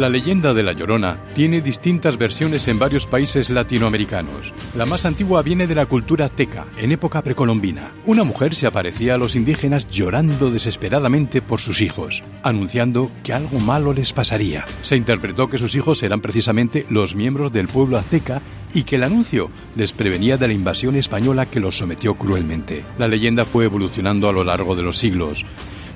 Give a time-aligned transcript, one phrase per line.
[0.00, 4.50] La leyenda de La Llorona tiene distintas versiones en varios países latinoamericanos.
[4.74, 7.90] La más antigua viene de la cultura teca, en época precolombina.
[8.06, 13.60] Una mujer se aparecía a los indígenas llorando desesperadamente por sus hijos, anunciando que algo
[13.60, 14.64] malo les pasaría.
[14.82, 18.40] Se interpretó que sus hijos eran precisamente los miembros del pueblo azteca
[18.72, 22.86] y que el anuncio les prevenía de la invasión española que los sometió cruelmente.
[22.96, 25.44] La leyenda fue evolucionando a lo largo de los siglos.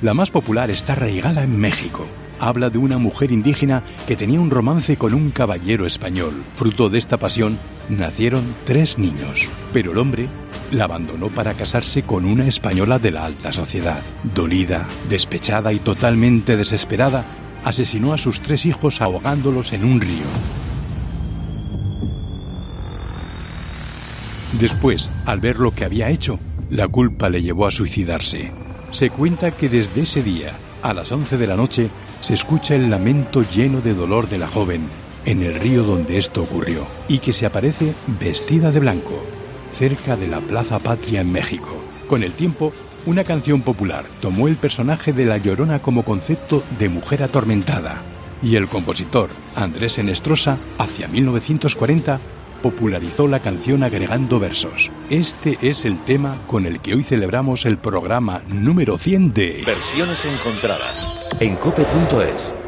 [0.02, 2.06] La más popular está arraigada en México
[2.38, 6.42] habla de una mujer indígena que tenía un romance con un caballero español.
[6.54, 10.28] Fruto de esta pasión, nacieron tres niños, pero el hombre
[10.70, 14.02] la abandonó para casarse con una española de la alta sociedad.
[14.34, 17.24] Dolida, despechada y totalmente desesperada,
[17.64, 20.26] asesinó a sus tres hijos ahogándolos en un río.
[24.58, 26.38] Después, al ver lo que había hecho,
[26.70, 28.52] la culpa le llevó a suicidarse.
[28.90, 31.90] Se cuenta que desde ese día, a las 11 de la noche,
[32.24, 34.88] se escucha el lamento lleno de dolor de la joven
[35.26, 39.22] en el río donde esto ocurrió y que se aparece vestida de blanco
[39.74, 41.76] cerca de la Plaza Patria en México.
[42.08, 42.72] Con el tiempo,
[43.04, 48.00] una canción popular tomó el personaje de La Llorona como concepto de mujer atormentada
[48.42, 52.20] y el compositor Andrés Enestrosa, hacia 1940,
[52.64, 54.90] popularizó la canción agregando versos.
[55.10, 60.24] Este es el tema con el que hoy celebramos el programa número 100 de Versiones
[60.24, 62.63] encontradas en cope.es.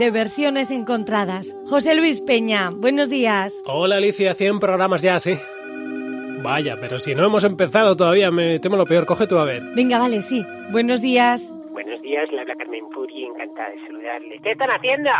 [0.00, 1.54] de versiones encontradas.
[1.66, 3.52] José Luis Peña, buenos días.
[3.66, 5.38] Hola Alicia, 100 programas ya, sí.
[6.42, 9.04] Vaya, pero si no hemos empezado todavía, me temo lo peor.
[9.04, 9.62] Coge tú a ver.
[9.74, 10.42] Venga, vale, sí.
[10.72, 11.52] Buenos días.
[11.72, 14.40] Buenos días, le habla Carmen Puri, encantada de saludarle.
[14.42, 15.10] ¿Qué están haciendo?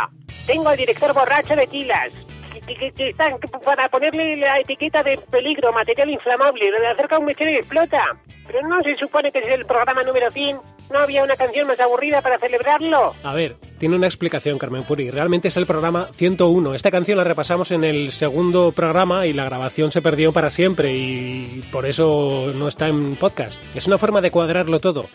[0.47, 2.30] Tengo al director borracho de Tilas.
[2.67, 7.51] Que, que, están para ponerle la etiqueta de peligro, material inflamable, le acerca un mechero
[7.51, 8.03] y explota.
[8.47, 10.57] Pero no se supone que es el programa número 100
[10.91, 13.13] ¿No había una canción más aburrida para celebrarlo?
[13.23, 15.09] A ver, tiene una explicación, Carmen Puri.
[15.09, 16.73] Realmente es el programa 101.
[16.75, 20.93] Esta canción la repasamos en el segundo programa y la grabación se perdió para siempre
[20.93, 23.61] y por eso no está en podcast.
[23.73, 25.05] Es una forma de cuadrarlo todo.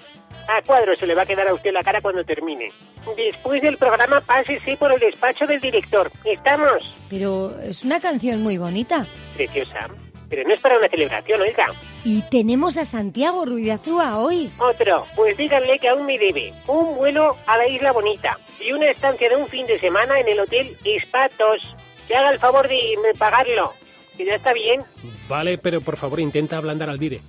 [0.49, 2.71] A cuadro se le va a quedar a usted la cara cuando termine.
[3.17, 6.11] Después del programa, pásese por el despacho del director.
[6.25, 6.95] ¿Estamos?
[7.11, 9.07] Pero es una canción muy bonita.
[9.35, 9.89] Preciosa.
[10.29, 11.67] Pero no es para una celebración, oiga.
[12.05, 14.51] Y tenemos a Santiago Ruidazúa hoy.
[14.59, 18.91] Otro, pues díganle que aún me debe un vuelo a la Isla Bonita y una
[18.91, 21.77] estancia de un fin de semana en el Hotel Espatos.
[22.09, 22.77] Que haga el favor de
[23.19, 23.73] pagarlo,
[24.17, 24.81] que ya está bien.
[25.29, 27.21] Vale, pero por favor intenta ablandar al dire.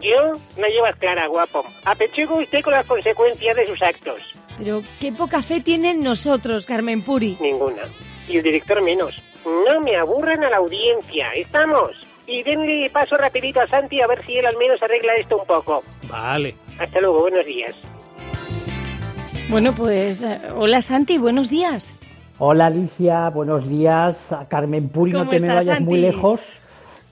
[0.00, 1.64] Yo la llevas clara, guapo.
[1.84, 4.20] Apechugo usted con las consecuencias de sus actos.
[4.58, 7.36] Pero qué poca fe tienen nosotros, Carmen Puri.
[7.40, 7.82] Ninguna.
[8.28, 9.14] Y el director menos.
[9.44, 11.32] No me aburren a la audiencia.
[11.34, 11.90] ¿Estamos?
[12.26, 15.46] y denle paso rapidito a Santi a ver si él al menos arregla esto un
[15.46, 15.82] poco.
[16.08, 16.54] Vale.
[16.78, 17.74] Hasta luego, buenos días.
[19.48, 21.94] Bueno, pues eh, hola Santi, buenos días.
[22.38, 24.34] Hola Alicia, buenos días.
[24.48, 26.40] Carmen Puri, no te me vayas muy lejos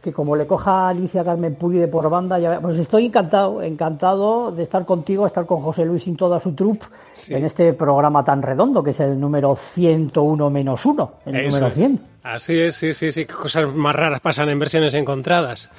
[0.05, 3.63] que como le coja a Alicia Carmen Puri de por banda, ya, pues estoy encantado,
[3.63, 6.85] encantado de estar contigo, estar con José Luis y toda su troupe
[7.31, 12.01] en este programa tan redondo que es el número 101 menos 1, el número 100.
[12.23, 15.71] Así es, sí, sí, sí, cosas más raras pasan en versiones encontradas.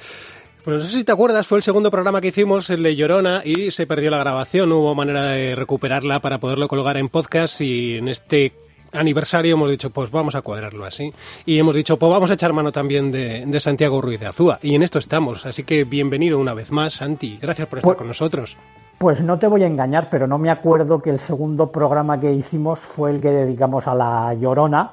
[0.64, 3.42] Pues no sé si te acuerdas, fue el segundo programa que hicimos, el de Llorona,
[3.44, 4.68] y se perdió la grabación.
[4.68, 8.52] No hubo manera de recuperarla para poderlo colgar en podcast y en este
[8.92, 11.12] aniversario hemos dicho, pues vamos a cuadrarlo así.
[11.44, 14.58] Y hemos dicho, pues vamos a echar mano también de, Santiago Ruiz de Azúa.
[14.62, 15.46] Y en esto estamos.
[15.46, 17.38] Así que bienvenido una vez más, Santi.
[17.40, 18.56] Gracias por estar con nosotros.
[18.98, 22.32] Pues no te voy a engañar, pero no me acuerdo que el segundo programa que
[22.32, 24.92] hicimos fue el que dedicamos a la Llorona,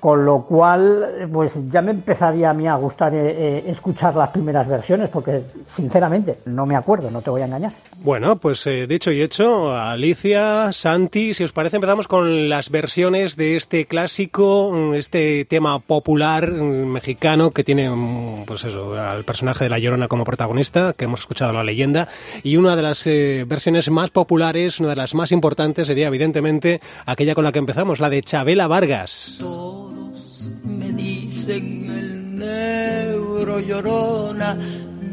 [0.00, 4.30] con lo cual, pues ya me empezaría a mí a gustar eh, eh, escuchar las
[4.30, 7.72] primeras versiones, porque sinceramente no me acuerdo, no te voy a engañar.
[7.98, 13.36] Bueno, pues eh, dicho y hecho, Alicia, Santi, si os parece empezamos con las versiones
[13.36, 19.64] de este clásico, este tema popular mm, mexicano que tiene, mm, pues eso, al personaje
[19.64, 22.08] de la Llorona como protagonista, que hemos escuchado la leyenda,
[22.42, 23.06] y una de las
[23.44, 28.00] versiones más populares, una de las más importantes sería evidentemente aquella con la que empezamos,
[28.00, 29.36] la de Chabela Vargas.
[29.40, 34.56] Todos me dicen el negro llorona,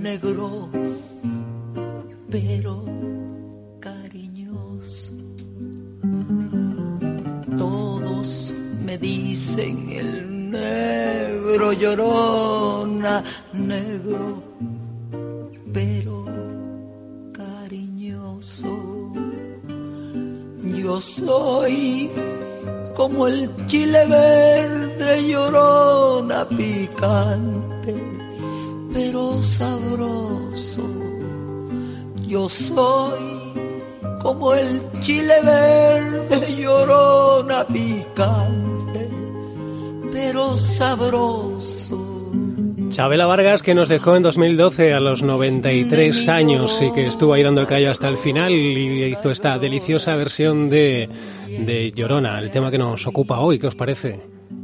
[0.02, 0.70] negro,
[2.30, 2.86] pero
[3.80, 5.14] cariñoso.
[7.58, 8.54] Todos
[8.86, 13.24] me dicen el negro llorona,
[13.54, 14.44] negro,
[15.74, 16.09] pero
[20.82, 22.10] yo soy
[22.96, 27.96] como el chile verde llorona picante,
[28.94, 30.84] pero sabroso.
[32.28, 33.54] Yo soy
[34.22, 39.10] como el chile verde llorona picante,
[40.12, 42.19] pero sabroso.
[43.00, 47.42] Chabela Vargas, que nos dejó en 2012 a los 93 años y que estuvo ahí
[47.42, 51.08] dando el callo hasta el final y hizo esta deliciosa versión de,
[51.48, 53.58] de Llorona, el tema que nos ocupa hoy.
[53.58, 54.20] ¿Qué os parece?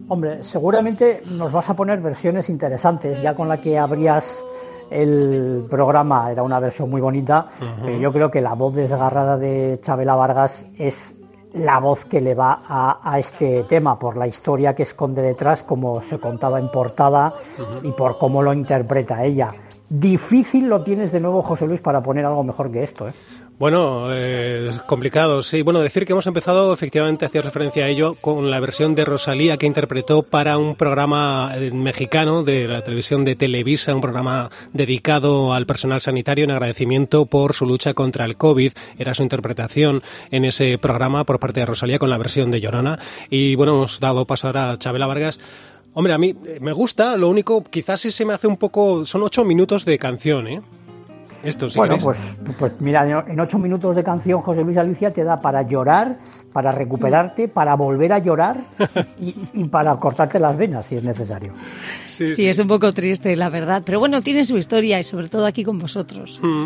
[0.09, 4.43] Hombre, seguramente nos vas a poner versiones interesantes, ya con la que abrías
[4.91, 7.47] el programa era una versión muy bonita,
[7.85, 11.15] pero yo creo que la voz desgarrada de Chabela Vargas es
[11.55, 16.01] la voz que le va a, este tema, por la historia que esconde detrás, como
[16.01, 17.33] se contaba en portada
[17.83, 19.53] y por cómo lo interpreta ella.
[19.87, 23.07] Difícil lo tienes de nuevo, José Luis, para poner algo mejor que esto.
[23.07, 23.13] ¿eh?
[23.57, 25.61] Bueno, eh, es complicado, sí.
[25.61, 29.55] Bueno, decir que hemos empezado, efectivamente, hacía referencia a ello, con la versión de Rosalía
[29.55, 35.53] que interpretó para un programa eh, mexicano de la televisión de Televisa, un programa dedicado
[35.53, 38.73] al personal sanitario en agradecimiento por su lucha contra el COVID.
[38.99, 42.99] Era su interpretación en ese programa por parte de Rosalía con la versión de Llorona.
[43.29, 45.39] Y bueno, hemos dado paso ahora a Chabela Vargas.
[45.93, 49.23] Hombre, a mí me gusta, lo único, quizás sí se me hace un poco, son
[49.23, 50.61] ocho minutos de canción, ¿eh?
[51.75, 52.17] Bueno, pues,
[52.57, 56.17] pues mira, en ocho minutos de canción José Luis Alicia te da para llorar,
[56.51, 58.57] para recuperarte, para volver a llorar
[59.19, 61.53] y, para cortarte las venas si es necesario.
[62.07, 63.83] Sí, es un poco triste, la verdad.
[63.85, 66.39] Pero bueno, tiene su historia y sobre todo aquí con vosotros.
[66.41, 66.65] Mm.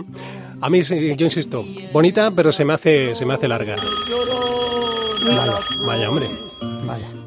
[0.62, 3.76] A mí, yo insisto, bonita, pero se me hace, se me hace larga.
[5.86, 6.28] Vaya, hombre.
[6.86, 7.19] Vaya.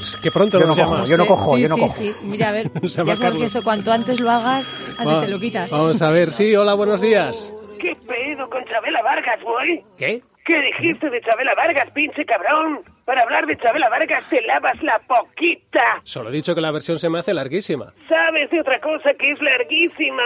[0.00, 1.94] Pues que pronto yo nos no cojo, Yo no cojo, sí, yo no sí, cojo.
[1.94, 5.38] Sí, Mira, a ver, ya sabes que esto cuanto antes lo hagas, antes te lo
[5.38, 5.70] quitas.
[5.70, 7.52] Vamos a ver, sí, hola, buenos días.
[7.78, 9.84] ¿Qué pedo con Chabela Vargas, güey?
[9.98, 10.22] ¿Qué?
[10.46, 12.80] ¿Qué dijiste de Chabela Vargas, pinche cabrón?
[13.04, 16.00] Para hablar de Chabela Vargas te lavas la poquita.
[16.02, 17.92] Solo he dicho que la versión se me hace larguísima.
[18.08, 20.22] ¿Sabes de otra cosa que es larguísima?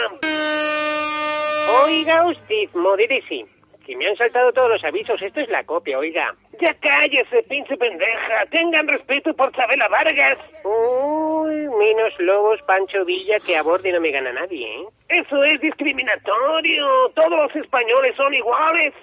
[1.84, 3.46] Oiga usted, modérese.
[3.84, 5.20] Que me han saltado todos los avisos.
[5.20, 6.34] Esto es la copia, oiga.
[6.60, 8.46] Ya cállese, pinche pendeja.
[8.50, 10.38] Tengan respeto por Chabela Vargas.
[10.64, 14.84] Uy, menos lobos, Pancho Villa, que a borde no me gana nadie, ¿eh?
[15.08, 16.86] Eso es discriminatorio.
[17.14, 18.94] Todos los españoles son iguales.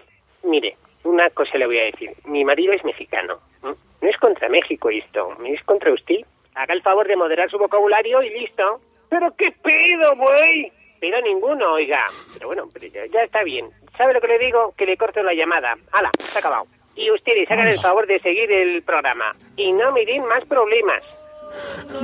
[0.44, 2.12] Mire, una cosa le voy a decir.
[2.26, 3.40] Mi marido es mexicano.
[3.64, 5.38] No es contra México esto.
[5.46, 6.22] Es contra usted.
[6.56, 8.82] Haga el favor de moderar su vocabulario y listo.
[9.10, 10.72] ¿Pero qué pedo, güey?
[11.02, 12.06] Pero ninguno, oiga.
[12.34, 13.66] Pero bueno, pero ya está bien.
[13.98, 14.74] ¿Sabe lo que le digo?
[14.78, 15.74] Que le corto la llamada.
[15.92, 16.12] ¡Hala!
[16.32, 16.68] Se ha acabado.
[16.96, 19.36] Y ustedes hagan el favor de seguir el programa.
[19.58, 21.04] Y no me den más problemas.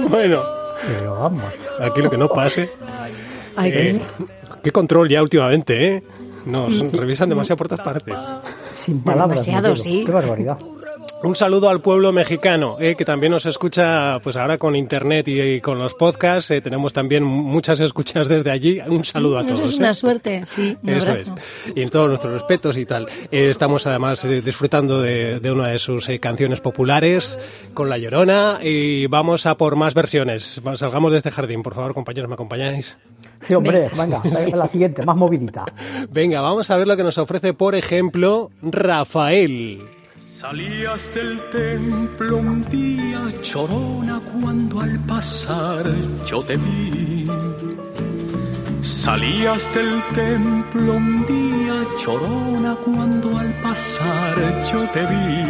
[0.10, 0.42] Bueno.
[0.86, 1.44] Pero vamos.
[1.80, 2.70] Aquí lo que no pase.
[3.56, 4.02] Ay, eh,
[4.64, 6.04] qué control ya últimamente, ¿eh?
[6.46, 8.16] Nos revisan demasiado por todas partes.
[8.84, 9.46] Sin palabras.
[9.46, 10.04] Demasiado, sí.
[10.06, 10.58] Qué barbaridad.
[11.24, 15.60] Un saludo al pueblo mexicano, eh, que también nos escucha, pues ahora con internet y,
[15.62, 18.80] con los podcasts, eh, tenemos también muchas escuchas desde allí.
[18.88, 19.60] Un saludo a todos.
[19.60, 20.78] Eso es una suerte, sí.
[20.86, 21.32] Eso es.
[21.76, 23.08] Y en todos nuestros respetos y tal.
[23.32, 27.40] estamos además disfrutando de, una de sus canciones populares
[27.74, 30.62] con La Llorona y vamos a por más versiones.
[30.76, 32.98] Salgamos de este jardín, por favor, compañeros, ¿me acompañáis?
[33.42, 34.22] Sí, hombre, venga,
[34.54, 35.66] la siguiente, más movidita.
[36.12, 39.80] Venga, vamos a ver lo que nos ofrece, por ejemplo, Rafael.
[40.40, 45.84] Salías del templo un día chorona cuando al pasar
[46.28, 47.26] yo te vi.
[48.82, 54.36] Salías del templo un día chorona cuando al pasar
[54.72, 55.42] yo te vi.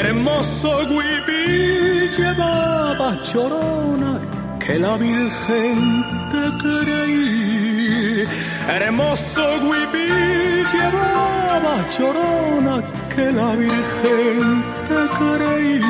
[0.00, 4.20] Hermoso huipí llevaba chorona
[4.64, 8.28] que la Virgen te creí.
[8.68, 10.06] Hermoso huipí
[10.72, 14.38] llevaba chorona que la Virgen
[14.88, 15.80] te creí.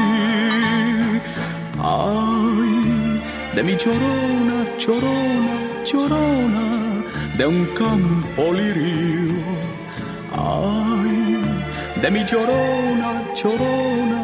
[1.79, 3.23] Ay,
[3.57, 5.57] de mi chorona, chorona,
[5.89, 6.67] chorona,
[7.39, 9.35] de un campo lirio.
[10.33, 11.17] Ay,
[12.03, 14.23] de mi chorona, chorona,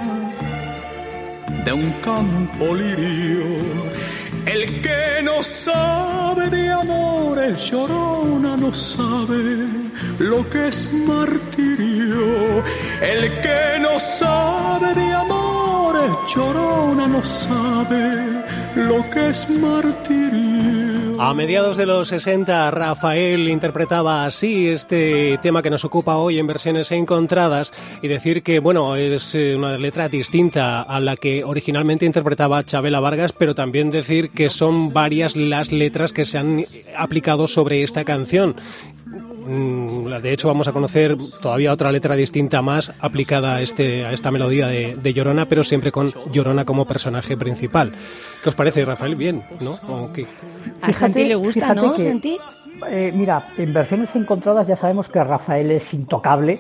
[1.67, 3.49] de un campo lirio.
[4.55, 9.84] El que no sabe de amores, llorona, no sabe
[10.19, 12.63] lo que es martirio.
[13.01, 18.45] El que no sabe de amores, llorona, no sabe
[18.77, 21.21] lo que es martirio.
[21.21, 26.47] A mediados de los 60, Rafael interpretaba así este tema que nos ocupa hoy en
[26.47, 32.05] versiones encontradas y decir que, bueno, es eh, una letra distinta a la que originalmente
[32.05, 36.65] interpretaba Chabela Vargas, pero también decir que son varias las letras que se han
[36.97, 38.57] aplicado sobre esta canción
[39.47, 44.31] de hecho, vamos a conocer todavía otra letra distinta más aplicada a, este, a esta
[44.31, 47.93] melodía de, Llorona, pero siempre con Llorona como personaje principal.
[48.43, 49.17] ¿Qué os parece, Rafael?
[49.17, 49.79] Bien, ¿no?
[50.83, 51.95] a Santi le gusta, ¿no,
[52.91, 56.59] eh, mira, en versiones encontradas ya sabemos que Rafael es intocable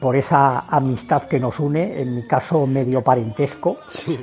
[0.00, 3.78] por esa amistad que nos une, en mi caso medio parentesco.
[3.88, 4.18] Sí.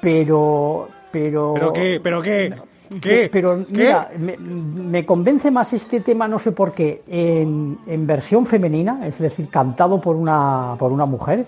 [0.00, 1.54] Pero, pero...
[1.54, 2.00] ¿Pero qué?
[2.02, 2.54] ¿Pero qué?
[3.00, 3.28] ¿Qué?
[3.30, 9.06] Pero mira, me, convence más este tema, no sé por qué, en, en, versión femenina,
[9.06, 11.46] es decir, cantado por una, por una mujer,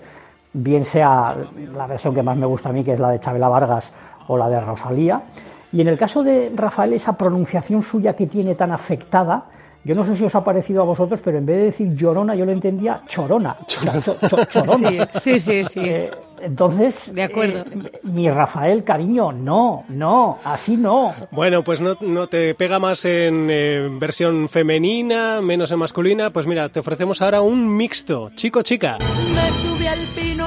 [0.53, 1.35] bien sea
[1.73, 3.91] la versión que más me gusta a mí, que es la de Chabela Vargas
[4.27, 5.23] o la de Rosalía.
[5.71, 9.45] Y en el caso de Rafael, esa pronunciación suya que tiene tan afectada,
[9.83, 12.35] yo no sé si os ha parecido a vosotros, pero en vez de decir llorona,
[12.35, 13.55] yo lo entendía chorona.
[13.65, 15.09] chorona.
[15.19, 15.79] Sí, sí, sí.
[15.79, 17.59] Eh, entonces, de acuerdo.
[17.59, 21.13] Eh, mi Rafael, cariño, no, no, así no.
[21.31, 26.29] Bueno, pues no, no te pega más en eh, versión femenina, menos en masculina.
[26.31, 28.97] Pues mira, te ofrecemos ahora un mixto, chico-chica.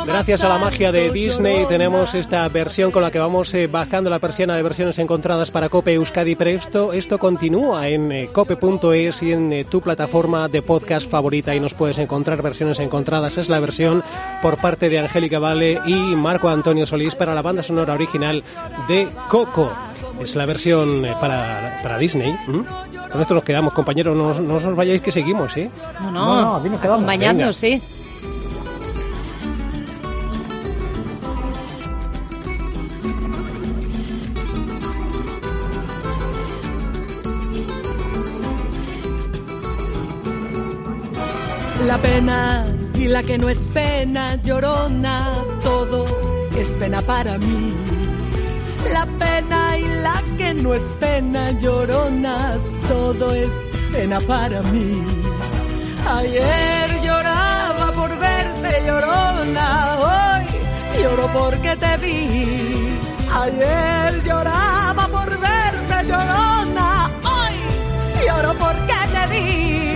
[0.06, 4.10] Gracias a la magia de Disney tenemos esta versión con la que vamos eh, bajando
[4.10, 6.92] la persiana de versiones encontradas para Cope Euskadi Presto.
[6.92, 12.42] Esto continúa en cope.es y en tu plataforma de podcast favorita y nos puedes encontrar
[12.42, 13.38] versiones encontradas.
[13.38, 14.02] Es la versión
[14.42, 18.42] por parte de Angélica Vale y Marco Antonio Solís para la banda sonora original
[18.88, 19.72] de Coco.
[20.20, 22.36] Es la versión eh, para, para Disney.
[22.46, 24.16] Con esto nos quedamos, compañeros.
[24.16, 25.70] No, no, os vayáis que seguimos, ¿eh?
[26.00, 27.80] No, no, no, acompañando, sí.
[41.86, 46.06] La pena y la que no es pena, llorona, todo
[46.56, 47.74] es pena para mí.
[48.92, 52.56] La pena y la que no es pena, llorona,
[52.88, 53.50] todo es
[53.92, 55.02] pena para mí.
[56.08, 62.98] Ayer lloraba por verte, llorona, hoy lloro porque te vi.
[63.42, 69.91] Ayer lloraba por verte, llorona, hoy lloro porque te vi.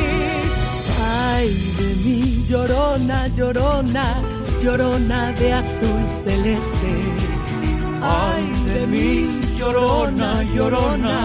[2.07, 4.05] Ay, llorona, llorona,
[4.63, 6.95] llorona de azul celeste.
[8.01, 11.17] Ay de mí, llorona, llorona,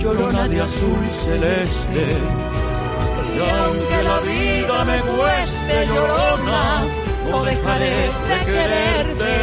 [0.00, 2.04] llorona de azul celeste.
[3.34, 6.62] Y aunque la vida me cueste, llorona,
[7.30, 7.96] no dejaré
[8.30, 9.34] de quererte.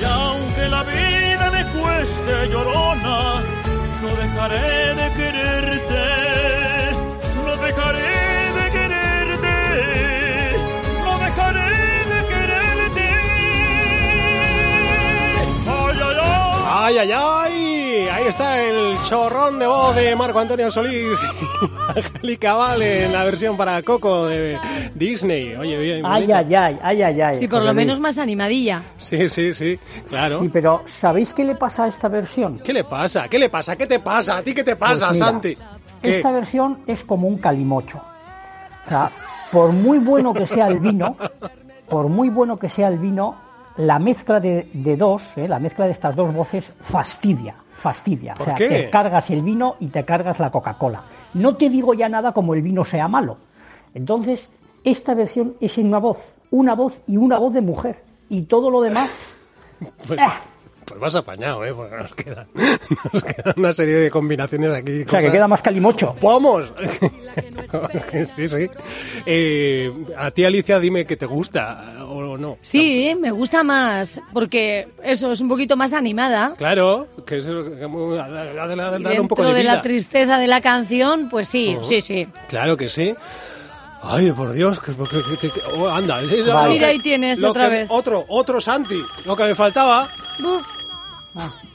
[0.00, 3.16] Y aunque la vida me cueste, llorona,
[4.02, 6.02] no dejaré de quererte.
[7.44, 8.11] No dejaré
[16.84, 18.08] Ay, ay, ay.
[18.12, 23.22] Ahí está el chorrón de voz de Marco Antonio Solís y Angélica Vale en la
[23.24, 24.58] versión para Coco de
[24.92, 25.54] Disney.
[25.54, 26.04] Oye, bien.
[26.04, 27.36] Ay, ay, ay, ay, ay, ay.
[27.36, 28.82] Sí, por lo menos más animadilla.
[28.96, 30.40] Sí, sí, sí, claro.
[30.40, 32.58] Sí, pero ¿sabéis qué le pasa a esta versión?
[32.58, 33.28] ¿Qué le pasa?
[33.28, 33.76] ¿Qué le pasa?
[33.76, 34.38] ¿Qué te pasa?
[34.38, 35.56] ¿A ti qué te pasa, pues Santi?
[36.02, 38.02] Esta versión es como un calimocho.
[38.86, 39.08] O sea,
[39.52, 41.16] por muy bueno que sea el vino,
[41.88, 43.36] por muy bueno que sea el vino,
[43.76, 48.34] la mezcla de, dos, eh, la mezcla de estas dos voces fastidia, fastidia.
[48.38, 51.02] o sea, te cargas el vino y te cargas la Coca-Cola.
[51.34, 53.38] No te digo ya nada como el vino sea malo.
[53.94, 54.50] Entonces,
[54.84, 56.18] esta versión es en una voz,
[56.50, 58.02] una voz y una voz de mujer.
[58.28, 59.10] Y todo lo demás...
[60.06, 60.20] Pues,
[60.84, 61.72] Pues vas apañado, ¿eh?
[61.74, 62.46] Porque nos queda,
[63.12, 65.02] nos queda una serie de combinaciones aquí.
[65.02, 66.14] O sea, que queda más calimocho.
[66.20, 66.72] ¡Vamos!
[68.26, 68.68] sí, sí.
[69.26, 72.58] Eh, a ti, Alicia, dime que te gusta o no.
[72.62, 76.54] Sí, me gusta más, porque eso es un poquito más animada.
[76.56, 79.74] Claro, que es dar un poco de, de, vida.
[79.76, 81.84] la tristeza de la canción, pues sí, Oh.
[81.84, 82.26] sí, sí.
[82.48, 83.14] Claro que sí.
[84.04, 86.20] Ay, por Dios, que, que- que- que- oh, anda.
[86.20, 86.70] es- es- Vale.
[86.70, 87.90] Mira, ahí tienes lo otra que- vez.
[87.90, 89.00] Otro, otro Santi.
[89.24, 90.08] Lo que me faltaba.
[90.42, 90.66] Uf,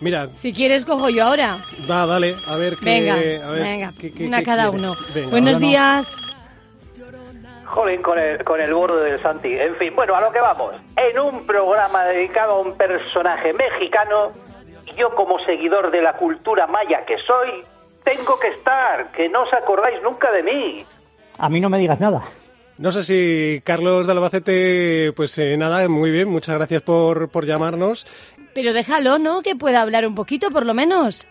[0.02, 1.58] Mira, si quieres cojo yo ahora.
[1.90, 2.86] va, dale, a ver qué.
[2.86, 4.78] Venga, a ver, venga, qué- qué- una qué cada quiere.
[4.86, 4.96] uno.
[5.16, 5.68] Venga, Buenos ahora no.
[5.68, 6.16] días.
[7.66, 9.54] Jolín, con el, con el borde del Santi.
[9.54, 10.76] En fin, bueno, a lo que vamos.
[10.96, 14.32] En un programa dedicado a un personaje mexicano,
[14.98, 17.64] yo como seguidor de la cultura maya que soy,
[18.04, 20.86] tengo que estar, que no os acordáis nunca de mí.
[21.38, 22.24] A mí no me digas nada.
[22.78, 27.46] No sé si Carlos de Albacete, pues eh, nada, muy bien, muchas gracias por, por
[27.46, 28.06] llamarnos.
[28.54, 29.42] Pero déjalo, ¿no?
[29.42, 31.28] Que pueda hablar un poquito, por lo menos.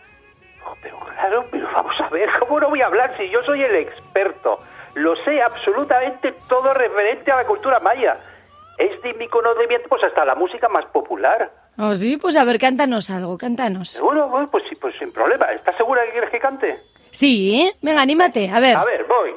[0.81, 3.75] Pero claro, pero vamos a ver, ¿cómo no voy a hablar si yo soy el
[3.75, 4.59] experto?
[4.95, 8.17] Lo sé absolutamente todo referente a la cultura maya.
[8.77, 11.49] Es de mi conocimiento, pues hasta la música más popular.
[11.77, 12.17] ¿Oh, sí?
[12.17, 13.99] Pues a ver, cántanos algo, cántanos.
[14.01, 15.45] Bueno, bueno, pues sí, pues sin problema.
[15.53, 16.79] ¿Estás segura que quieres que cante?
[17.11, 17.73] Sí, ¿eh?
[17.81, 18.75] Venga, anímate, a ver.
[18.75, 19.31] A ver, voy.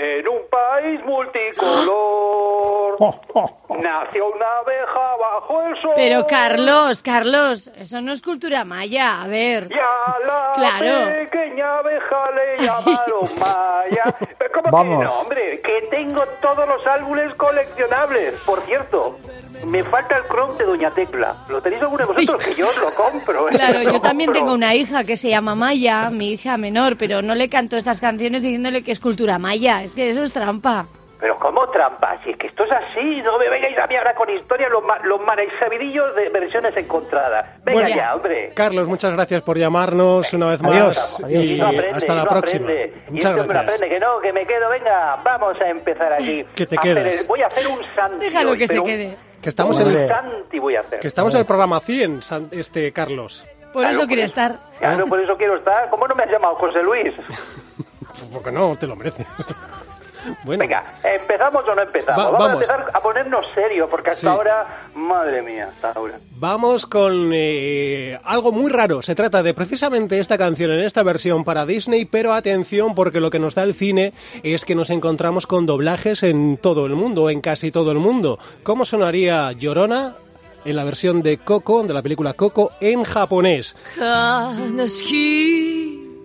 [0.00, 2.96] En un país multicolor
[3.82, 5.92] nació una abeja bajo el sol.
[5.96, 9.68] Pero Carlos, Carlos, eso no es cultura maya, a ver.
[9.70, 11.10] Y a la Claro.
[11.30, 14.04] pequeña abeja le llamaron Maya.
[14.38, 14.98] Pero ¿Cómo Vamos.
[14.98, 15.60] que no, hombre?
[15.62, 18.34] Que tengo todos los álbumes coleccionables.
[18.44, 19.18] Por cierto,
[19.66, 21.36] me falta el Chrome de Doña Tecla.
[21.48, 22.44] ¿Lo tenéis alguno de vosotros?
[22.44, 23.48] Que yo os lo compro.
[23.48, 23.52] ¿eh?
[23.52, 24.42] Claro, Lo yo también compro.
[24.42, 28.00] tengo una hija que se llama Maya, mi hija menor, pero no le canto estas
[28.00, 29.82] canciones diciéndole que es cultura maya.
[29.88, 30.86] Es que eso es trampa.
[31.20, 32.16] Pero ¿cómo trampa?
[32.22, 34.84] Si es que esto es así, no me vengáis a mí ahora con historias, los,
[34.84, 35.20] ma- los
[35.58, 37.44] sabidillos de versiones encontradas.
[37.64, 38.52] Venga Bueno, ya, hombre.
[38.54, 41.44] Carlos, muchas gracias por llamarnos una vez Adiós, más adiós.
[41.44, 42.62] y No aprende, hasta la no próxima.
[42.66, 43.02] aprende.
[43.08, 43.74] Y Muchas este hombre gracias.
[43.74, 44.68] aprende que no, que me quedo.
[44.70, 46.44] Venga, vamos a empezar aquí.
[46.54, 48.26] Que te el- voy a hacer un santi.
[48.26, 49.16] Déjalo hoy, que se quede.
[49.42, 51.00] Que estamos en el, santi voy a hacer.
[51.00, 53.44] que estamos en el programa 100, San- este Carlos.
[53.72, 54.58] Por Claro, eso quiere por estar.
[54.78, 55.90] Claro, por eso quiero estar.
[55.90, 57.12] ¿Cómo no me has llamado José Luis?
[58.32, 59.26] Porque no, te lo mereces.
[60.44, 62.18] Bueno, Venga, ¿empezamos o no empezamos?
[62.24, 62.50] Va- vamos, vamos.
[62.50, 64.26] a empezar a ponernos serio, porque hasta Sí.
[64.26, 66.18] ahora, madre mía, hasta ahora.
[66.40, 69.02] Vamos con eh, algo muy raro.
[69.02, 73.30] Se trata de precisamente esta canción en esta versión para Disney, pero atención porque lo
[73.30, 74.12] que nos da el cine
[74.42, 78.38] es que nos encontramos con doblajes en todo el mundo, en casi todo el mundo.
[78.62, 80.14] ¿Cómo sonaría Llorona
[80.64, 83.74] en la versión de Coco, de la película Coco, en japonés?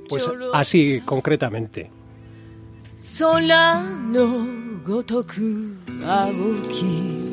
[0.10, 1.90] Pues así concretamente.
[3.19, 3.83] 空
[4.13, 4.47] の
[4.87, 6.33] ごとく青
[6.71, 7.29] き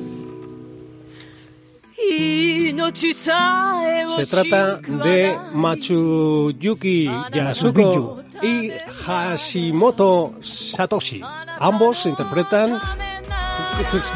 [1.98, 8.72] 命さえを Se trata de Machuyuki Yasuko y
[9.06, 11.22] Hashimoto Satoshi.
[11.60, 12.80] Ambos interpretan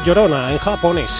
[0.04, 1.10] Llorona en japonés.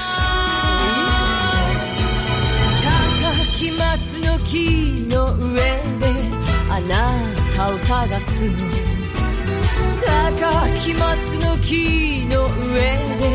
[9.95, 13.27] 高き松の木の上であなたを探すの高き松の木の上で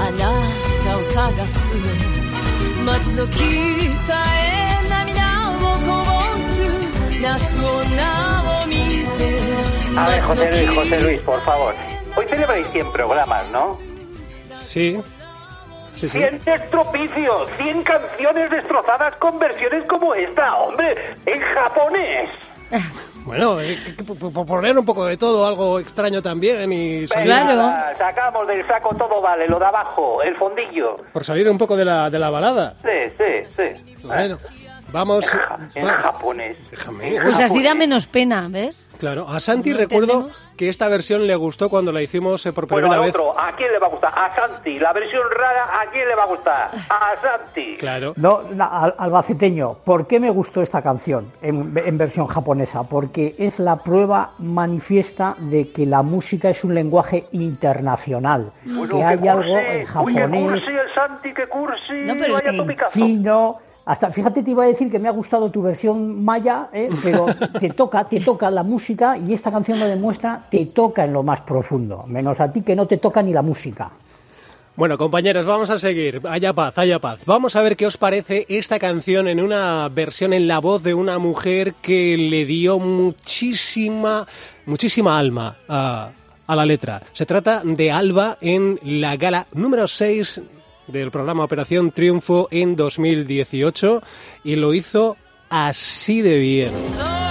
[0.00, 0.22] あな
[0.84, 3.36] たを探すの松の木
[3.94, 6.10] さえ涙をこぼ
[6.42, 6.56] す
[7.20, 8.72] 泣く女を見
[9.16, 9.18] て
[9.96, 11.74] A ver, 松の José Luis, 木 José Luis, por favor.
[12.16, 13.78] Hoy celebráis 100 programas, ¿no?
[14.50, 15.02] Sí.
[15.90, 16.18] Sí, sí.
[16.18, 22.30] 100 estropicios, 100 canciones destrozadas con versiones como esta, hombre, en japonés.
[23.25, 23.77] Bueno, eh,
[24.33, 28.93] por poner un poco de todo, algo extraño también y salir, nada, sacamos del saco
[28.95, 30.97] todo vale, lo de abajo, el fondillo.
[31.13, 32.75] por salir un poco de la, de la balada.
[32.83, 33.95] Sí, sí, sí.
[34.03, 34.37] Bueno,
[34.93, 35.25] vamos.
[35.75, 36.55] En va- japonés.
[36.71, 37.19] Déjame.
[37.21, 38.89] Pues así da menos pena, ¿ves?
[38.97, 40.47] Claro, a Santi ¿No recuerdo entendemos?
[40.55, 43.15] que esta versión le gustó cuando la hicimos eh, por Bueno, primera al vez.
[43.15, 44.13] otro, ¿a quién le va a gustar?
[44.15, 46.69] A Santi, la versión rara, ¿a quién le va a gustar?
[46.89, 47.75] A Santi.
[47.77, 48.13] Claro.
[48.15, 52.83] No, al- albaceteño, ¿por qué me gustó esta canción en, en versión japonesa?
[52.83, 59.03] Porque es la prueba manifiesta de que la música es un lenguaje internacional, Bueno, que
[59.03, 59.65] hay que algo cursi.
[59.65, 60.29] en Uy, que japonés,
[60.65, 61.93] cursi el Santi, que cursi.
[62.03, 65.51] No, pero es que- chino, hasta fíjate te iba a decir que me ha gustado
[65.51, 66.89] tu versión maya, ¿eh?
[67.03, 67.25] pero
[67.59, 71.23] te toca, te toca la música y esta canción lo demuestra, te toca en lo
[71.23, 73.91] más profundo, menos a ti que no te toca ni la música.
[74.75, 76.19] Bueno, compañeros, vamos a seguir.
[76.27, 77.19] Haya paz, haya paz.
[77.27, 80.95] Vamos a ver qué os parece esta canción en una versión en la voz de
[80.95, 84.25] una mujer que le dio muchísima,
[84.65, 86.09] muchísima alma a,
[86.47, 87.03] a la letra.
[87.13, 90.41] Se trata de Alba en la gala número 6
[90.87, 94.01] del programa Operación Triunfo en 2018
[94.43, 95.17] y lo hizo
[95.49, 97.22] así de bien.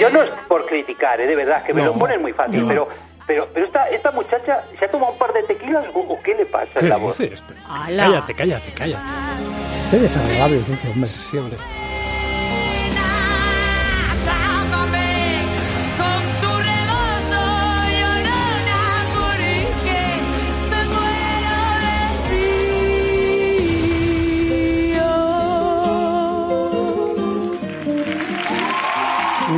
[0.00, 1.26] Yo, no es por criticar, ¿eh?
[1.26, 2.88] de verdad, que me lo ponen muy fácil, pero
[3.28, 6.46] pero, pero esta, esta muchacha se ha tomado un par de tequilas o, qué le
[6.46, 7.18] pasa ¿Qué la voz?
[7.18, 9.02] Cállate, cállate, cállate.
[9.90, 11.04] Qué desagradable este hombre.
[11.04, 11.58] Sí, hombre.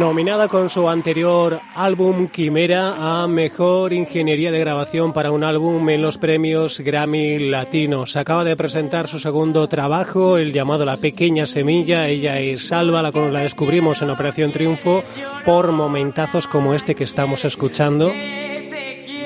[0.01, 6.01] Nominada con su anterior álbum Quimera a Mejor Ingeniería de Grabación para un álbum en
[6.01, 8.17] los premios Grammy Latinos.
[8.17, 12.09] Acaba de presentar su segundo trabajo, el llamado La Pequeña Semilla.
[12.09, 15.03] Ella es Salva, la, la descubrimos en Operación Triunfo
[15.45, 18.11] por momentazos como este que estamos escuchando.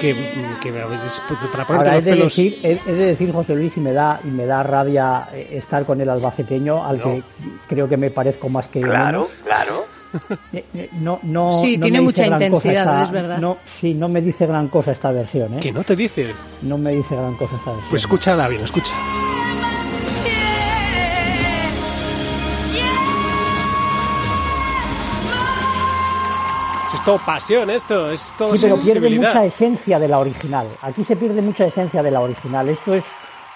[0.00, 0.14] Que,
[0.60, 0.72] que
[1.52, 4.44] para Ahora, he, de decir, he, de decir, José Luis, y me da y me
[4.44, 7.22] da rabia eh, estar con el albaceteño, al que
[7.68, 9.83] creo que me parezco más que claro, Claro,
[10.52, 13.38] eh, eh, no, no, sí, tiene mucha intensidad, es verdad.
[13.38, 15.54] No, sí, no me dice gran cosa esta versión.
[15.54, 15.60] ¿eh?
[15.60, 16.34] ¿Que no te dice?
[16.62, 17.90] No me dice gran cosa esta versión.
[17.90, 18.94] Pues escúchala bien, escucha.
[26.94, 30.68] Es todo pasión esto, es todo Sí, pero pierde mucha esencia de la original.
[30.80, 32.68] Aquí se pierde mucha esencia de la original.
[32.68, 33.04] Esto es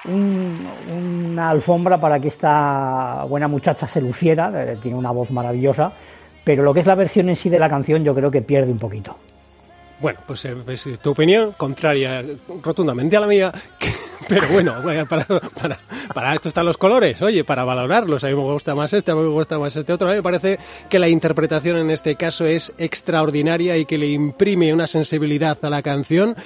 [0.06, 5.92] una alfombra para que esta buena muchacha se luciera, eh, tiene una voz maravillosa,
[6.48, 8.72] pero lo que es la versión en sí de la canción yo creo que pierde
[8.72, 9.18] un poquito.
[10.00, 12.24] Bueno, pues, eh, pues tu opinión contraria
[12.62, 13.52] rotundamente a la mía,
[14.28, 14.74] pero bueno,
[15.08, 15.78] para, para,
[16.14, 19.16] para, esto están los colores, oye, para valorarlos, a mí me gusta más este, a
[19.16, 20.58] mí me gusta más este otro, a mí me parece
[20.88, 25.70] que la interpretación en este caso es extraordinaria y que le imprime una sensibilidad a
[25.70, 26.36] la canción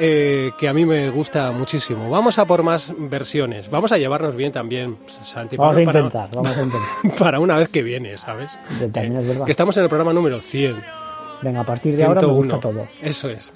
[0.00, 2.08] eh, que a mí me gusta muchísimo.
[2.08, 3.68] Vamos a por más versiones.
[3.68, 5.56] Vamos a llevarnos bien también, Santi.
[5.56, 6.90] Vamos a intentar, vamos a intentar.
[7.18, 8.56] Para una vez que viene, ¿sabes?
[8.80, 11.07] Eh, que estamos en el programa número 100.
[11.42, 12.88] Venga, a partir de ahora me gusta todo.
[13.02, 13.52] Eso es.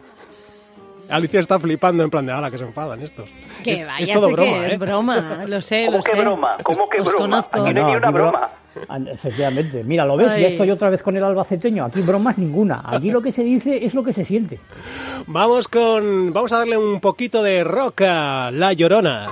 [1.08, 3.28] Alicia está flipando en plan de ala que se enfadan estos.
[3.62, 4.76] Que es, vaya, es todo broma, que es ¿eh?
[4.78, 6.20] broma, lo sé, ¿Cómo lo que sé.
[6.20, 6.56] broma?
[6.62, 7.18] ¿Cómo que Os broma?
[7.18, 7.62] Conozco.
[7.62, 8.50] Aquí no hay ni una broma.
[8.88, 9.84] Ah, efectivamente.
[9.84, 10.28] Mira, ¿lo ves?
[10.28, 11.84] Ya estoy otra vez con el albaceteño.
[11.84, 12.80] Aquí bromas ninguna.
[12.84, 14.58] Aquí lo que se dice es lo que se siente.
[15.26, 16.32] Vamos con...
[16.32, 19.28] Vamos a darle un poquito de roca, La Llorona.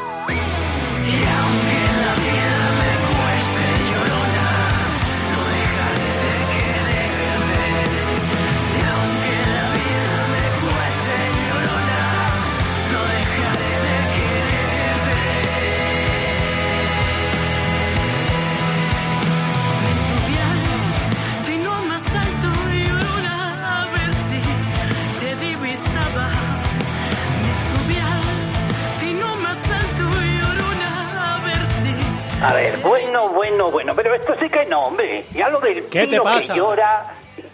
[32.42, 35.24] A ver, bueno, bueno, bueno, pero esto sí que no, hombre.
[35.32, 36.52] Ya lo del ¿Qué pino te pasa?
[36.54, 37.06] que llora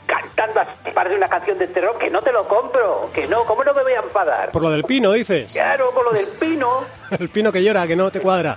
[0.06, 3.64] cantando así parece una canción de terror que no te lo compro, que no, ¿cómo
[3.64, 4.52] no me voy a enfadar?
[4.52, 5.52] Por lo del pino, dices.
[5.52, 6.84] Claro, por lo del pino.
[7.18, 8.56] El pino que llora, que no te cuadra.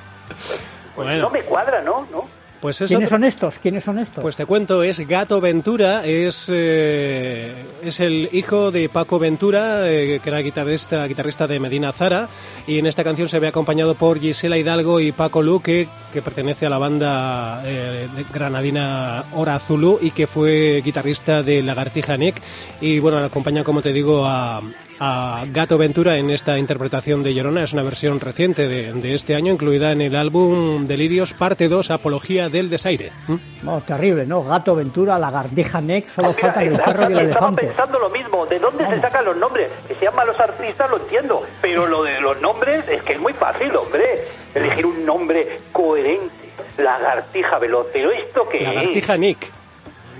[0.96, 1.24] Pues Bueno.
[1.24, 2.08] no me cuadra, ¿no?
[2.12, 2.30] ¿No?
[2.62, 3.60] Pues es ¿Quiénes otro- son estos?
[3.60, 4.22] ¿Quiénes son estos?
[4.22, 10.19] Pues te cuento, es Gato Ventura, es, eh, es el hijo de Paco Ventura, eh,
[10.22, 12.28] que era guitarrista, guitarrista de Medina Zara,
[12.67, 16.65] y en esta canción se ve acompañado por Gisela Hidalgo y Paco Luque, que pertenece
[16.65, 22.41] a la banda eh, granadina Hora Zulu y que fue guitarrista de Lagartija Nick.
[22.82, 24.62] Y bueno, acompaña, como te digo, a,
[24.99, 27.63] a Gato Ventura en esta interpretación de Llorona.
[27.63, 31.91] Es una versión reciente de, de este año, incluida en el álbum Delirios, parte 2,
[31.91, 33.12] Apología del Desaire.
[33.27, 33.35] ¿Mm?
[33.63, 34.43] No, terrible, ¿no?
[34.43, 37.65] Gato, Ventura, Lagartija, Neck, solo falta el perro y el Estaba elefante.
[37.67, 39.69] pensando lo mismo, ¿de dónde se sacan los nombres?
[39.88, 43.19] Que se llaman los artistas, lo entiendo, pero lo de los nombres es que es
[43.19, 44.23] muy fácil, hombre.
[44.53, 46.49] Elegir un nombre coherente.
[46.77, 49.51] Lagartija veloz, pero ¿esto qué Lagartija Nick.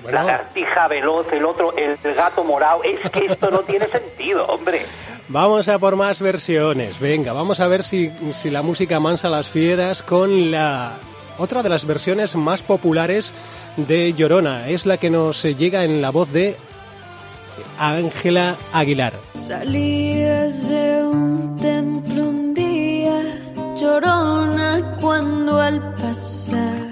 [0.08, 0.14] Es?
[0.14, 2.84] Lagartija veloz, el otro, el gato morado.
[2.84, 4.82] Es que esto no tiene sentido, hombre.
[5.28, 7.00] Vamos a por más versiones.
[7.00, 10.94] Venga, vamos a ver si, si la música mansa a las fieras con la
[11.38, 13.34] otra de las versiones más populares
[13.78, 14.68] de Llorona.
[14.70, 16.58] Es la que nos llega en la voz de
[17.78, 19.14] Ángela Aguilar.
[19.34, 23.40] Salías de un templo un día,
[23.76, 26.92] llorona, cuando al pasar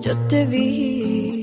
[0.00, 1.39] yo te vi.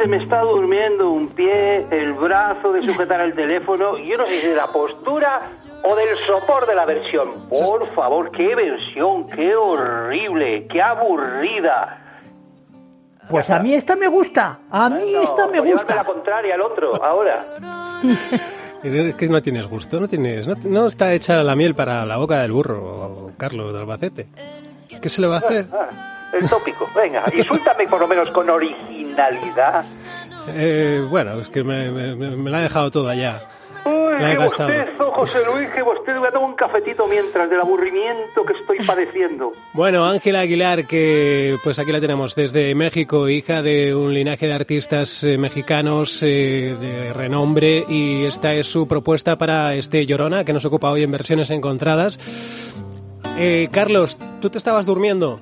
[0.00, 3.98] Se me está durmiendo un pie, el brazo de sujetar el teléfono.
[3.98, 5.40] Yo no sé si de la postura
[5.84, 7.48] o del sopor de la versión.
[7.48, 11.98] Por favor, qué versión, qué horrible, qué aburrida.
[13.28, 15.94] Pues a mí esta me gusta, a mí esta me llevarme gusta.
[15.94, 17.44] la contraria al otro, ahora.
[18.82, 22.16] Es que no tienes gusto, no tienes, no, no está hecha la miel para la
[22.16, 24.28] boca del burro, Carlos de Albacete.
[25.02, 25.66] ¿Qué se le va a hacer?
[26.32, 29.84] El tópico, venga, insúltame por lo menos con originalidad.
[30.48, 33.40] Eh, bueno, es que me, me- la ha dejado toda ya.
[33.84, 36.18] Uy, La he qué bostezo, José Luis, qué bostezo.
[36.20, 39.52] Voy a tomar un cafetito mientras del aburrimiento que estoy padeciendo.
[39.72, 44.52] Bueno, Ángela Aguilar, que pues aquí la tenemos desde México, hija de un linaje de
[44.52, 50.52] artistas eh, mexicanos eh, de renombre y esta es su propuesta para este Llorona que
[50.52, 52.18] nos ocupa hoy en versiones encontradas.
[53.38, 55.40] Eh, Carlos, ¿tú te estabas durmiendo?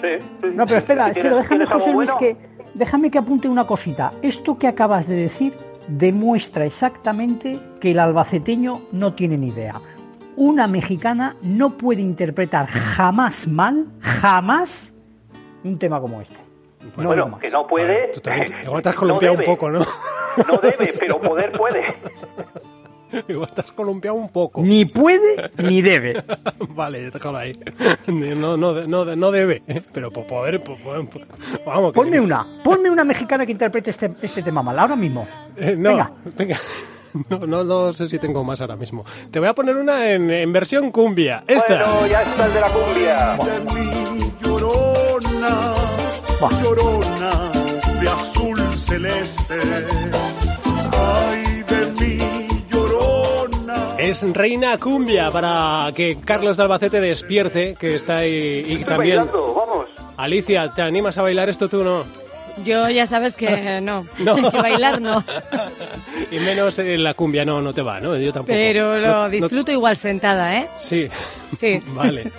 [0.00, 0.48] Sí.
[0.54, 2.18] No, pero espera, ¿Tienes- espera, déjame, José Luis, bueno?
[2.18, 2.36] que,
[2.74, 4.12] déjame que apunte una cosita.
[4.22, 5.54] Esto que acabas de decir
[5.88, 9.80] demuestra exactamente que el albaceteño no tiene ni idea.
[10.36, 14.92] Una mexicana no puede interpretar jamás mal, jamás,
[15.64, 16.36] un tema como este.
[16.96, 17.40] No bueno, más.
[17.40, 18.10] que no puede.
[18.12, 19.78] Tú también- igual te has no columpiado un poco, ¿no?
[19.80, 21.82] No debe, pero poder puede.
[23.28, 24.62] igual te has columpiado un poco.
[24.62, 26.22] Ni puede ni debe.
[26.70, 27.52] vale, déjalo ahí.
[28.06, 29.82] No, no, no, no debe, ¿eh?
[29.92, 31.26] pero por poder, por poder- por-
[31.64, 31.92] vamos.
[31.92, 32.22] que Ponme sí.
[32.22, 35.26] una, ponme una mexicana que interprete este, este tema mal, ahora mismo.
[35.56, 36.12] Eh, no, Venga.
[36.36, 36.58] venga.
[37.30, 39.04] No, no, no sé si tengo más ahora mismo.
[39.30, 41.42] Te voy a poner una en, en versión cumbia.
[41.46, 41.82] Esta.
[41.90, 43.38] Bueno, ya está el de la cumbia.
[44.42, 45.74] Llorona,
[46.40, 46.62] Buah.
[46.62, 47.30] llorona
[48.00, 49.54] de azul celeste.
[54.08, 58.64] Es Reina Cumbia para que Carlos de Albacete despierte, que está ahí.
[58.66, 59.16] Y Estoy también.
[59.18, 59.86] bailando, vamos.
[60.16, 62.04] Alicia, ¿te animas a bailar esto tú no?
[62.64, 64.06] Yo ya sabes que no.
[64.18, 64.34] No.
[64.50, 65.22] Que bailar no.
[66.30, 68.16] Y menos en la cumbia, no, no te va, ¿no?
[68.16, 68.52] Yo tampoco.
[68.54, 70.68] Pero lo no- disfruto igual sentada, ¿eh?
[70.74, 71.08] Sí.
[71.58, 71.80] Sí.
[71.88, 72.32] Vale.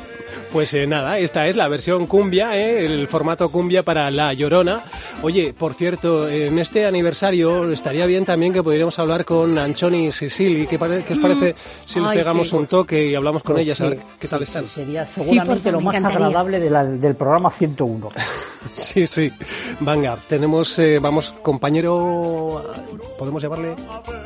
[0.52, 2.86] Pues eh, nada, esta es la versión cumbia, ¿eh?
[2.86, 4.82] el formato cumbia para La Llorona.
[5.22, 10.12] Oye, por cierto, en este aniversario estaría bien también que pudiéramos hablar con Anchoni y
[10.12, 10.66] Sicily.
[10.66, 11.56] ¿Qué, qué os parece
[11.86, 12.12] si les Mm.
[12.12, 12.56] Ay, pegamos sí.
[12.56, 14.64] un toque y hablamos con Pues ellas a sí, ver qué tal sí, están?
[14.66, 16.28] sí, sería Sí, seguramente lo más encantaría.
[16.28, 18.10] agradable de la- del programa 101.
[18.76, 19.32] Sí, sí.
[19.80, 22.62] Venga, tenemos, eh, vamos, compañero,
[23.18, 23.76] ¿podemos llamarle?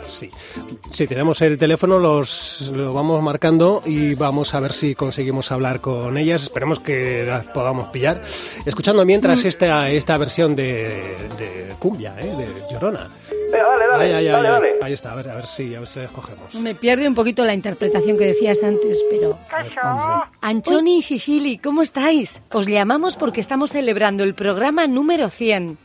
[0.08, 0.30] Sí.
[0.90, 5.80] Sí, tenemos el teléfono, los, lo vamos marcando y vamos a ver si conseguimos hablar
[5.80, 6.44] con ellas.
[6.44, 8.22] Esperemos que las podamos pillar.
[8.66, 12.26] Escuchando mientras esta, esta versión de, de cumbia, ¿eh?
[12.26, 13.08] de Llorona.
[13.52, 14.54] Venga, dale, dale, Ay, ay, ay, dale, ay.
[14.54, 14.70] dale.
[14.82, 16.56] Ahí está, a ver, a ver si, a ver si la escogemos.
[16.56, 19.38] Me pierde un poquito la interpretación que decías antes, pero...
[20.42, 22.42] Anchoni y Shishili, ¿cómo estáis?
[22.52, 25.78] Os llamamos porque estamos celebrando el programa número 100.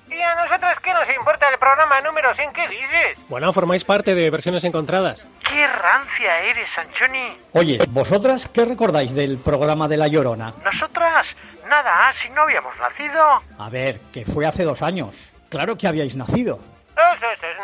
[0.47, 2.53] ¿Y a nosotros qué nos importa el programa número 100?
[2.53, 3.19] ¿Qué dices?
[3.29, 5.27] Bueno, formáis parte de versiones encontradas.
[5.49, 7.37] ¡Qué rancia eres, Anchoni!
[7.53, 10.55] Oye, ¿vosotras qué recordáis del programa de La Llorona?
[10.63, 11.27] ¿Nosotras?
[11.69, 13.43] Nada, si no habíamos nacido.
[13.59, 15.33] A ver, que fue hace dos años.
[15.51, 16.61] Claro que habíais nacido.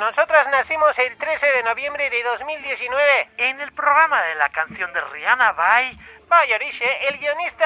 [0.01, 3.29] Nosotras nacimos el 13 de noviembre de 2019.
[3.37, 5.97] En el programa de la canción de Rihanna, bye.
[6.29, 7.65] Vaya, Oriche, el guionista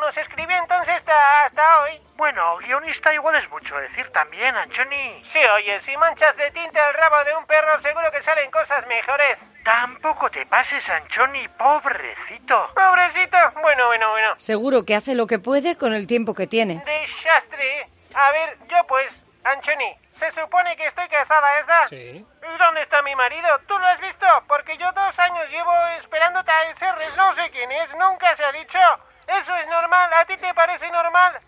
[0.00, 2.03] nos escribió entonces hasta, hasta hoy.
[2.16, 5.24] Bueno, guionista igual es mucho decir también, Anchoni.
[5.32, 8.86] Sí, oye, si manchas de tinta el rabo de un perro, seguro que salen cosas
[8.86, 9.38] mejores.
[9.64, 12.68] Tampoco te pases, Anchoni, pobrecito.
[12.74, 13.36] Pobrecito.
[13.60, 14.34] Bueno, bueno, bueno.
[14.36, 16.84] Seguro que hace lo que puede con el tiempo que tiene.
[16.84, 17.88] Desastre.
[18.14, 19.08] A ver, yo pues,
[19.42, 21.86] Anchoni, se supone que estoy casada, ¿esa?
[21.86, 22.24] Sí.
[22.24, 23.48] ¿Y dónde está mi marido?
[23.66, 24.26] ¿Tú lo has visto?
[24.46, 28.44] Porque yo dos años llevo esperándote a ese res, no sé quién es, nunca se
[28.44, 28.78] ha dicho.
[29.26, 31.40] Eso es normal, ¿a ti te parece normal?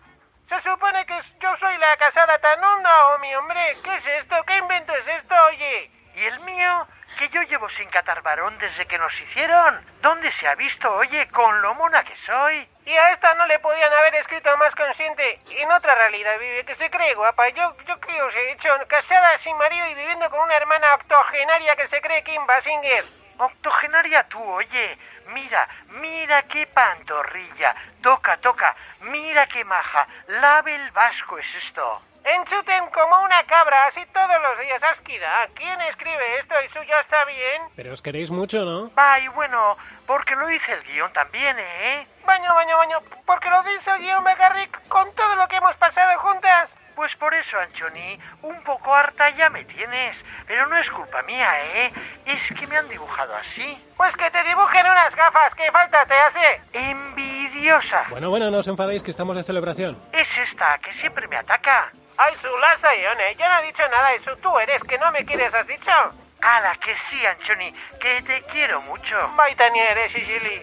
[0.48, 3.76] Se supone que yo soy la casada tan onda, oh mi hombre.
[3.82, 4.36] ¿Qué es esto?
[4.46, 5.90] ¿Qué invento es esto, oye?
[6.14, 6.86] ¿Y el mío?
[7.16, 9.80] que yo llevo sin catar varón desde que nos hicieron.
[10.02, 12.68] ¿Dónde se ha visto, oye, con lo mona que soy?
[12.84, 15.38] Y a esta no le podían haber escrito más consciente.
[15.58, 17.48] En otra realidad vive, que se cree guapa.
[17.48, 21.76] Yo, yo que os he hecho casada sin marido y viviendo con una hermana octogenaria
[21.76, 23.04] que se cree Kim Basinger.
[23.38, 24.98] Octogenaria tú, oye.
[25.28, 25.68] Mira,
[26.00, 27.74] mira qué pantorrilla.
[28.02, 28.74] Toca, toca.
[29.00, 30.06] Mira qué maja.
[30.28, 32.02] Lave el vasco es esto.
[32.24, 35.46] Enchuten como una cabra, así todos los días, asquida.
[35.54, 37.62] ¿Quién escribe esto y suyo está bien?
[37.76, 38.92] Pero os queréis mucho, ¿no?
[38.94, 42.06] Va, y bueno, porque lo dice el guion también, ¿eh?
[42.24, 46.18] Baño, baño, baño, porque lo dice el guion Megarrick con todo lo que hemos pasado
[46.18, 46.68] juntas.
[46.96, 50.16] Pues por eso, Anchoni, un poco harta ya me tienes.
[50.46, 51.92] Pero no es culpa mía, ¿eh?
[52.24, 53.78] Es que me han dibujado así.
[53.98, 56.62] Pues que te dibujen unas gafas, ¿qué falta te hace?
[56.72, 58.06] Envidiosa.
[58.08, 59.98] Bueno, bueno, no os enfadéis que estamos de celebración.
[60.10, 61.92] Es esta, que siempre me ataca.
[62.16, 64.34] Ay, su Lasa Ione, yo no he dicho nada de eso.
[64.38, 65.92] Tú eres, que no me quieres, has dicho.
[66.40, 69.16] Ala, que sí, Anchoni, que te quiero mucho.
[69.36, 70.62] Baitani eres, Sicily.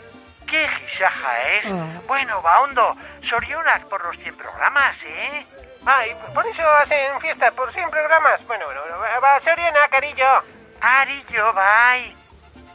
[0.54, 2.06] Qué gisaja es.
[2.06, 2.96] Bueno, va hondo.
[3.28, 5.44] Sorionak por los 100 programas, ¿eh?
[5.84, 8.40] Ay, por eso hacen fiesta por 100 programas.
[8.46, 10.44] Bueno, bueno, bueno, va, Soriona, carillo.
[10.80, 12.16] Arillo, bye.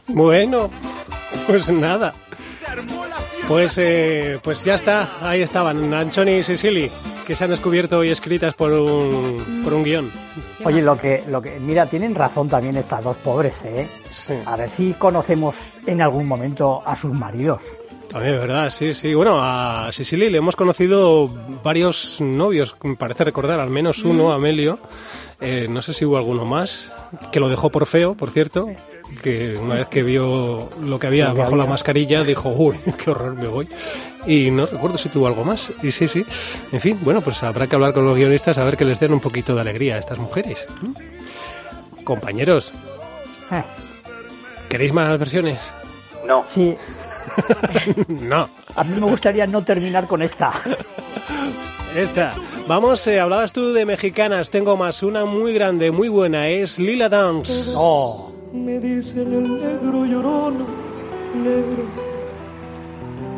[0.07, 0.69] Bueno,
[1.47, 2.13] pues nada.
[3.47, 6.91] Pues, eh, pues ya está, ahí estaban, Anchoni y Sicily,
[7.29, 10.09] que se han descubierto y escritas por un, por un guion.
[10.65, 13.87] Oye, lo que, lo que, mira, tienen razón también estas dos pobres, ¿eh?
[14.47, 15.53] A ver si conocemos
[15.85, 17.61] en algún momento a sus maridos.
[18.09, 18.71] También, ¿verdad?
[18.71, 19.13] Sí, sí.
[19.13, 21.29] Bueno, a Sicily le hemos conocido
[21.63, 24.79] varios novios, me parece recordar, al menos uno, Amelio.
[25.41, 26.91] Eh, no sé si hubo alguno más,
[27.31, 28.67] que lo dejó por feo, por cierto,
[29.23, 33.35] que una vez que vio lo que había bajo la mascarilla dijo, uy, qué horror,
[33.35, 33.67] me voy.
[34.27, 35.71] Y no recuerdo si tuvo algo más.
[35.81, 36.25] Y sí, sí.
[36.73, 39.13] En fin, bueno, pues habrá que hablar con los guionistas a ver que les den
[39.13, 40.65] un poquito de alegría a estas mujeres.
[42.03, 42.73] Compañeros,
[43.51, 43.63] Eh,
[44.67, 45.59] ¿queréis más versiones?
[46.27, 46.43] No.
[46.53, 46.75] Sí,
[48.09, 48.49] no.
[48.75, 50.51] a mí me gustaría no terminar con esta.
[51.95, 52.33] Esta.
[52.69, 54.51] Vamos, eh, hablabas tú de mexicanas.
[54.51, 56.49] Tengo más una muy grande, muy buena.
[56.49, 57.73] Es Lila Downs.
[57.75, 58.31] Oh.
[58.53, 60.65] Me dicen el negro llorona,
[61.33, 61.85] negro,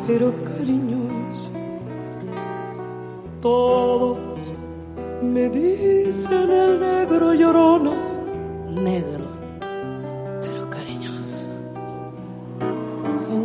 [0.06, 1.50] pero cariñoso.
[3.40, 4.52] Todos
[5.22, 7.92] me dicen el negro llorona,
[8.68, 9.28] negro,
[10.42, 11.48] pero cariñoso.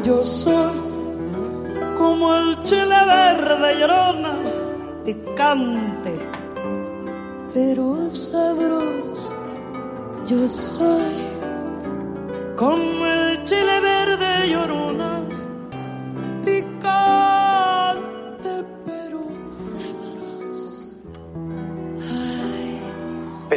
[0.03, 0.67] Yo soy
[1.97, 4.37] como el chile verde llorona,
[5.07, 6.13] picante,
[7.53, 9.33] pero sabroso.
[10.27, 11.15] Yo soy
[12.57, 15.21] como el chile verde llorona,
[16.43, 17.26] picante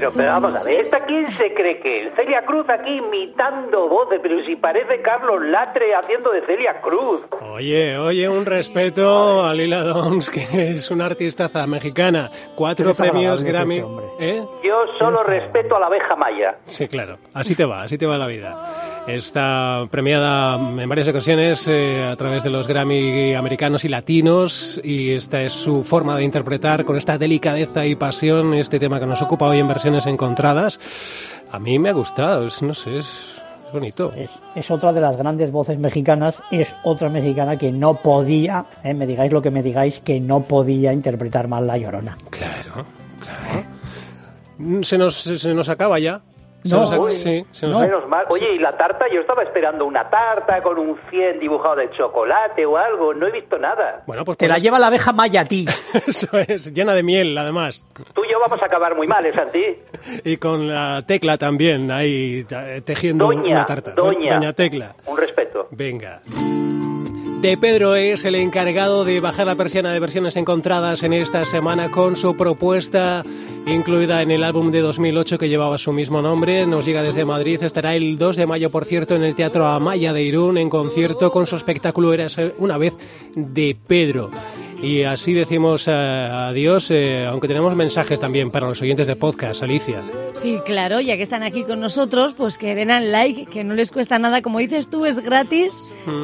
[0.01, 2.15] Pero, pero vamos a ver, ¿esta quién se cree que es?
[2.15, 7.21] Celia Cruz aquí imitando voces, pero si parece Carlos Latre haciendo de Celia Cruz.
[7.53, 12.31] Oye, oye, un respeto a Lila Downs, que es una artistaza mexicana.
[12.55, 13.77] Cuatro premios Grammy.
[13.77, 14.07] este hombre.
[14.21, 14.43] ¿Eh?
[14.65, 16.57] Yo solo respeto a la abeja maya.
[16.65, 17.19] Sí, claro.
[17.35, 18.57] Así te va, así te va la vida.
[19.07, 25.13] Está premiada en varias ocasiones eh, a través de los Grammy americanos y latinos y
[25.13, 29.23] esta es su forma de interpretar con esta delicadeza y pasión este tema que nos
[29.23, 30.79] ocupa hoy en versiones encontradas.
[31.51, 33.35] A mí me ha gustado, es, no sé, es,
[33.67, 34.13] es bonito.
[34.15, 38.95] Es, es otra de las grandes voces mexicanas, es otra mexicana que no podía, eh,
[38.95, 42.17] me digáis lo que me digáis, que no podía interpretar mal La Llorona.
[42.31, 42.85] Claro,
[43.19, 44.85] claro.
[44.85, 46.21] Se nos, se nos acaba ya.
[46.62, 47.85] Se No, nos sí, se nos no.
[47.87, 48.27] Menos mal.
[48.29, 49.07] Oye, ¿y la tarta?
[49.12, 53.14] Yo estaba esperando una tarta con un 100 dibujado de chocolate o algo.
[53.14, 54.03] No he visto nada.
[54.07, 55.66] Bueno, pues Te la lleva la abeja maya a ti.
[56.07, 57.85] Eso es, llena de miel, además.
[58.14, 59.79] Tú y yo vamos a acabar muy mal, ¿es así?
[60.25, 63.92] Y con la tecla también, ahí ta- tejiendo Doña, una tarta.
[63.92, 64.35] Do- doña.
[64.35, 64.94] Doña Tecla.
[65.07, 65.68] Un respeto.
[65.70, 66.20] Venga.
[67.40, 71.90] De Pedro es el encargado de bajar la persiana de versiones encontradas en esta semana
[71.90, 73.24] con su propuesta
[73.66, 76.66] incluida en el álbum de 2008 que llevaba su mismo nombre.
[76.66, 77.62] Nos llega desde Madrid.
[77.62, 81.33] Estará el 2 de mayo, por cierto, en el Teatro Amaya de Irún en concierto
[81.33, 82.98] con su espectáculo Eras una vez
[83.35, 84.31] de Pedro.
[84.83, 89.63] Y así decimos eh, adiós, eh, aunque tenemos mensajes también para los oyentes de podcast,
[89.63, 90.02] Alicia.
[90.40, 93.75] Sí, claro, ya que están aquí con nosotros, pues que den al like, que no
[93.75, 94.40] les cuesta nada.
[94.40, 95.75] Como dices tú, es gratis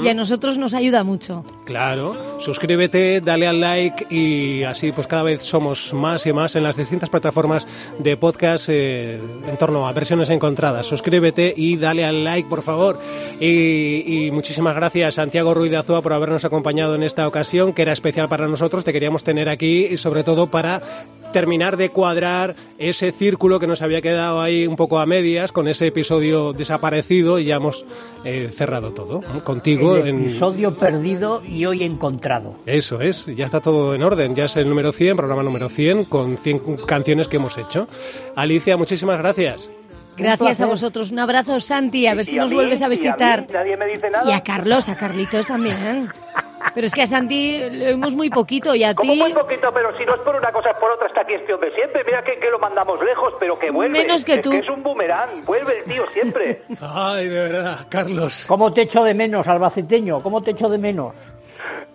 [0.03, 1.45] y a nosotros nos ayuda mucho.
[1.67, 6.63] Claro, suscríbete, dale al like y así pues cada vez somos más y más en
[6.63, 7.67] las distintas plataformas
[7.99, 10.87] de podcast eh, en torno a versiones encontradas.
[10.87, 12.99] Suscríbete y dale al like, por favor.
[13.39, 17.83] Y, y muchísimas gracias Santiago Ruiz de Azúa por habernos acompañado en esta ocasión, que
[17.83, 20.81] era especial para para nosotros, te queríamos tener aquí y sobre todo para
[21.33, 25.67] terminar de cuadrar ese círculo que nos había quedado ahí un poco a medias con
[25.67, 27.85] ese episodio desaparecido y ya hemos
[28.25, 29.43] eh, cerrado todo ¿no?
[29.45, 29.97] contigo.
[29.97, 32.55] El en- episodio perdido y hoy encontrado.
[32.65, 36.05] Eso es, ya está todo en orden, ya es el número 100, programa número 100,
[36.05, 37.89] con 100 canciones que hemos hecho.
[38.37, 39.71] Alicia, muchísimas gracias.
[40.17, 41.11] Gracias a vosotros.
[41.11, 42.07] Un abrazo, Santi.
[42.07, 43.47] A ver si nos vuelves a visitar.
[43.53, 44.31] nadie me dice nada.
[44.31, 46.09] Y a Carlos, a Carlitos también.
[46.75, 49.73] Pero es que a Santi le vemos muy poquito y a Como ti muy poquito,
[49.73, 52.03] pero si no es por una cosa, es por otra, está aquí este hombre siempre.
[52.05, 53.99] Mira que, que lo mandamos lejos, pero que vuelve.
[54.03, 54.51] Menos que Es tú.
[54.51, 56.63] que es un boomerang, vuelve el tío siempre.
[56.81, 58.45] Ay, de verdad, Carlos.
[58.47, 60.23] ¿Cómo te echo de menos, albaceteño?
[60.23, 61.15] ¿Cómo te echo de menos?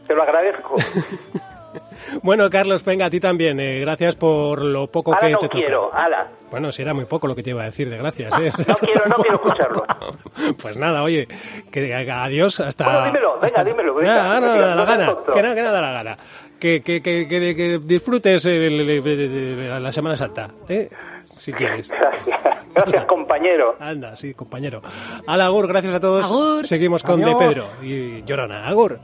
[0.08, 0.76] Te lo agradezco.
[2.24, 3.60] Bueno, Carlos, venga, a ti también.
[3.60, 5.58] eh, gracias por lo poco Ahora que no te toca.
[5.60, 6.28] quiero, ala.
[6.50, 8.34] Bueno, si era muy poco lo que te iba a decir de gracias.
[8.40, 8.52] ¿eh?
[8.68, 9.86] No quiero, no quiero escucharlo.
[10.62, 11.28] Pues nada, oye,
[11.72, 12.84] que adiós hasta.
[12.86, 14.16] Bueno, dímelo, venga, hasta- dímelo, venga.
[14.16, 15.16] Nada, no, No da la gana.
[15.34, 16.18] Que nada, que nada da la gana.
[16.60, 20.90] Que, que, que, que, que disfrutes el- el- el- el- la Semana Santa, ¿eh?
[21.38, 21.88] Si quieres.
[21.90, 22.40] Gracias,
[22.76, 23.76] gracias compañero.
[23.80, 24.82] Anda, sí, compañero.
[25.28, 26.26] Al Agur, gracias a todos.
[26.26, 26.68] Agur.
[26.68, 27.40] Seguimos con Adiós.
[27.40, 28.68] De Pedro y Llorona.
[28.68, 29.00] Agur.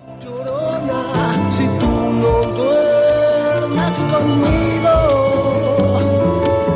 [1.50, 1.87] Si tú
[2.22, 4.96] no duermes conmigo,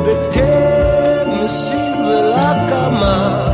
[0.06, 3.51] ¿de qué me sirve la cama?